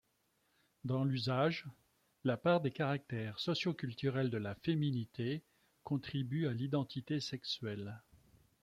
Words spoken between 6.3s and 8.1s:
à l’identité sexuelle.